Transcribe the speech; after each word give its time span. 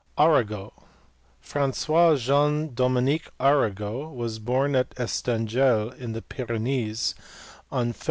Arago*. 0.17 0.73
Francois 1.39 2.15
Jean 2.15 2.73
Dominique 2.73 3.29
Arago 3.39 4.09
was 4.09 4.39
born 4.39 4.75
at 4.75 4.89
Estagel 4.95 5.91
in 5.93 6.13
the 6.13 6.23
Pyrenees 6.23 7.13
on 7.71 7.93
Feb. 7.93 7.99